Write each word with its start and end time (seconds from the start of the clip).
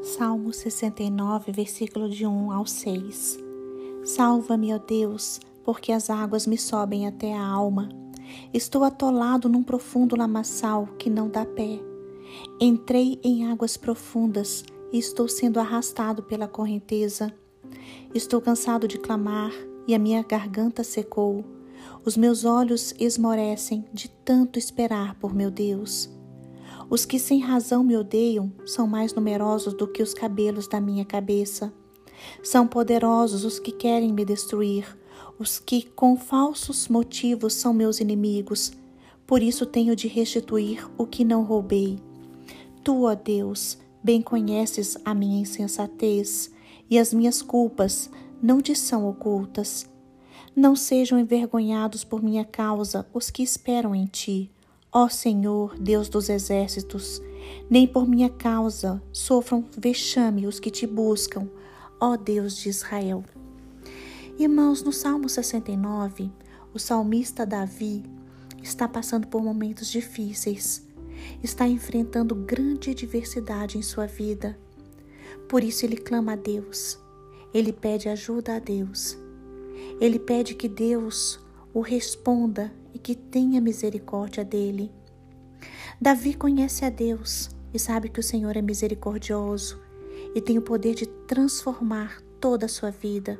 Salmo 0.00 0.52
69, 0.52 1.50
versículo 1.50 2.08
de 2.08 2.24
1 2.24 2.52
ao 2.52 2.64
6. 2.64 3.38
Salva-me, 4.04 4.72
ó 4.72 4.78
Deus, 4.78 5.40
porque 5.64 5.90
as 5.90 6.08
águas 6.08 6.46
me 6.46 6.56
sobem 6.56 7.06
até 7.06 7.34
a 7.34 7.44
alma. 7.44 7.88
Estou 8.54 8.84
atolado 8.84 9.48
num 9.48 9.62
profundo 9.62 10.14
lamaçal 10.14 10.86
que 10.98 11.10
não 11.10 11.28
dá 11.28 11.44
pé. 11.44 11.80
Entrei 12.60 13.18
em 13.24 13.50
águas 13.50 13.76
profundas 13.76 14.64
e 14.92 14.98
estou 14.98 15.28
sendo 15.28 15.58
arrastado 15.58 16.22
pela 16.22 16.46
correnteza. 16.46 17.34
Estou 18.14 18.40
cansado 18.40 18.86
de 18.86 18.98
clamar 18.98 19.52
e 19.86 19.94
a 19.96 19.98
minha 19.98 20.22
garganta 20.22 20.84
secou. 20.84 21.44
Os 22.04 22.16
meus 22.16 22.44
olhos 22.44 22.94
esmorecem 23.00 23.84
de 23.92 24.08
tanto 24.08 24.58
esperar 24.58 25.16
por 25.16 25.34
meu 25.34 25.50
Deus. 25.50 26.08
Os 26.90 27.04
que 27.04 27.18
sem 27.18 27.38
razão 27.40 27.84
me 27.84 27.94
odeiam 27.94 28.50
são 28.64 28.86
mais 28.86 29.12
numerosos 29.12 29.74
do 29.74 29.86
que 29.86 30.02
os 30.02 30.14
cabelos 30.14 30.66
da 30.66 30.80
minha 30.80 31.04
cabeça. 31.04 31.72
São 32.42 32.66
poderosos 32.66 33.44
os 33.44 33.58
que 33.58 33.70
querem 33.70 34.10
me 34.10 34.24
destruir, 34.24 34.96
os 35.38 35.58
que 35.58 35.82
com 35.82 36.16
falsos 36.16 36.88
motivos 36.88 37.52
são 37.52 37.74
meus 37.74 38.00
inimigos. 38.00 38.72
Por 39.26 39.42
isso 39.42 39.66
tenho 39.66 39.94
de 39.94 40.08
restituir 40.08 40.88
o 40.96 41.06
que 41.06 41.26
não 41.26 41.42
roubei. 41.42 41.98
Tu, 42.82 43.02
ó 43.02 43.14
Deus, 43.14 43.76
bem 44.02 44.22
conheces 44.22 44.96
a 45.04 45.14
minha 45.14 45.42
insensatez 45.42 46.50
e 46.88 46.98
as 46.98 47.12
minhas 47.12 47.42
culpas 47.42 48.08
não 48.42 48.62
te 48.62 48.74
são 48.74 49.06
ocultas. 49.06 49.86
Não 50.56 50.74
sejam 50.74 51.18
envergonhados 51.18 52.02
por 52.02 52.22
minha 52.22 52.46
causa 52.46 53.06
os 53.12 53.30
que 53.30 53.42
esperam 53.42 53.94
em 53.94 54.06
ti 54.06 54.50
Ó 54.90 55.06
Senhor, 55.06 55.78
Deus 55.78 56.08
dos 56.08 56.30
exércitos, 56.30 57.20
nem 57.68 57.86
por 57.86 58.08
minha 58.08 58.30
causa 58.30 59.02
sofram 59.12 59.66
vexame 59.76 60.46
os 60.46 60.58
que 60.58 60.70
te 60.70 60.86
buscam, 60.86 61.46
ó 62.00 62.16
Deus 62.16 62.56
de 62.56 62.70
Israel. 62.70 63.22
Irmãos, 64.38 64.82
no 64.82 64.90
Salmo 64.90 65.28
69, 65.28 66.32
o 66.72 66.78
salmista 66.78 67.44
Davi 67.44 68.02
está 68.62 68.88
passando 68.88 69.26
por 69.26 69.42
momentos 69.42 69.88
difíceis, 69.88 70.86
está 71.42 71.68
enfrentando 71.68 72.34
grande 72.34 72.90
adversidade 72.92 73.76
em 73.76 73.82
sua 73.82 74.06
vida. 74.06 74.58
Por 75.50 75.62
isso 75.62 75.84
ele 75.84 75.98
clama 75.98 76.32
a 76.32 76.36
Deus, 76.36 76.98
ele 77.52 77.74
pede 77.74 78.08
ajuda 78.08 78.56
a 78.56 78.58
Deus, 78.58 79.18
ele 80.00 80.18
pede 80.18 80.54
que 80.54 80.66
Deus 80.66 81.38
o 81.74 81.82
responda 81.82 82.72
e 82.98 83.00
que 83.00 83.14
tenha 83.14 83.60
misericórdia 83.60 84.44
dele. 84.44 84.90
Davi 86.00 86.34
conhece 86.34 86.84
a 86.84 86.90
Deus 86.90 87.48
e 87.72 87.78
sabe 87.78 88.08
que 88.08 88.18
o 88.18 88.22
Senhor 88.22 88.56
é 88.56 88.62
misericordioso 88.62 89.80
e 90.34 90.40
tem 90.40 90.58
o 90.58 90.62
poder 90.62 90.94
de 90.96 91.06
transformar 91.06 92.20
toda 92.40 92.66
a 92.66 92.68
sua 92.68 92.90
vida. 92.90 93.38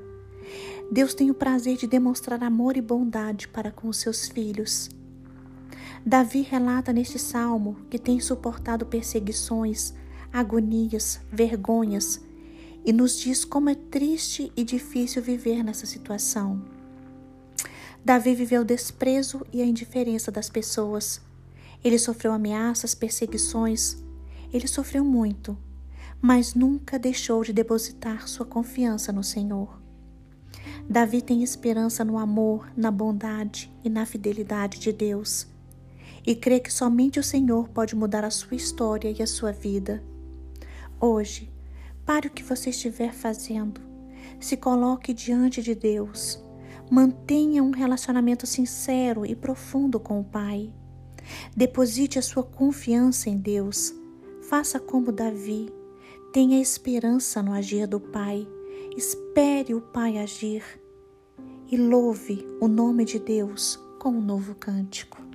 Deus 0.93 1.13
tem 1.13 1.29
o 1.29 1.35
prazer 1.35 1.77
de 1.77 1.89
demonstrar 1.89 2.43
amor 2.43 2.77
e 2.77 2.81
bondade 2.81 3.49
para 3.49 3.73
com 3.73 3.89
os 3.89 3.97
seus 3.97 4.29
filhos. 4.29 4.89
Davi 6.07 6.43
relata 6.43 6.93
neste 6.93 7.19
salmo 7.19 7.79
que 7.91 7.99
tem 7.99 8.21
suportado 8.21 8.87
perseguições, 8.87 9.93
agonias, 10.33 11.21
vergonhas 11.33 12.21
e 12.85 12.93
nos 12.93 13.19
diz 13.19 13.45
como 13.45 13.71
é 13.71 13.75
triste 13.75 14.53
e 14.57 14.63
difícil 14.63 15.21
viver 15.21 15.65
nessa 15.65 15.85
situação. 15.85 16.78
Davi 18.05 18.35
viveu 18.35 18.63
o 18.63 18.65
desprezo 18.65 19.45
e 19.53 19.61
a 19.61 19.67
indiferença 19.67 20.31
das 20.31 20.49
pessoas. 20.49 21.21
Ele 21.85 21.99
sofreu 21.99 22.33
ameaças, 22.33 22.95
perseguições. 22.95 23.97
Ele 24.53 24.67
sofreu 24.67 25.05
muito, 25.05 25.57
mas 26.21 26.55
nunca 26.55 26.99
deixou 26.99 27.43
de 27.43 27.53
depositar 27.53 28.27
sua 28.27 28.47
confiança 28.47 29.13
no 29.13 29.23
Senhor. 29.23 29.81
Davi 30.89 31.21
tem 31.21 31.43
esperança 31.43 32.05
no 32.05 32.19
amor, 32.19 32.71
na 32.75 32.91
bondade 32.91 33.71
e 33.85 33.91
na 33.91 34.07
fidelidade 34.07 34.79
de 34.79 34.91
Deus. 34.91 35.47
E 36.27 36.35
crê 36.35 36.61
que 36.61 36.73
somente 36.73 37.21
o 37.21 37.25
Senhor 37.25 37.69
pode 37.69 37.95
mudar 37.95 38.25
a 38.25 38.31
sua 38.31 38.57
história 38.57 39.15
e 39.17 39.23
a 39.23 39.27
sua 39.27 39.53
vida. 39.53 40.03
Hoje, 40.99 41.53
pare 42.07 42.29
o 42.29 42.31
que 42.31 42.43
você 42.43 42.71
estiver 42.71 43.13
fazendo. 43.13 43.81
Se 44.41 44.57
coloque 44.57 45.13
diante 45.13 45.63
de 45.63 45.75
Deus 45.75 46.43
Mantenha 46.91 47.63
um 47.63 47.71
relacionamento 47.71 48.47
sincero 48.47 49.27
e 49.27 49.37
profundo 49.37 50.01
com 50.01 50.21
o 50.21 50.25
Pai. 50.25 50.73
Deposite 51.55 52.19
a 52.19 52.23
sua 52.23 52.43
confiança 52.43 53.29
em 53.29 53.37
Deus. 53.37 53.95
Faça 54.49 54.81
como 54.81 55.13
Davi. 55.13 55.71
Tenha 56.33 56.61
esperança 56.61 57.43
no 57.43 57.53
agir 57.53 57.87
do 57.87 58.01
Pai. 58.01 58.49
Espere 58.97 59.75
o 59.75 59.83
Pai 59.83 60.17
agir. 60.17 60.63
E 61.71 61.77
louve 61.77 62.49
o 62.61 62.67
nome 62.67 63.05
de 63.05 63.19
Deus 63.19 63.79
com 63.99 64.09
um 64.09 64.23
novo 64.23 64.55
cântico. 64.55 65.28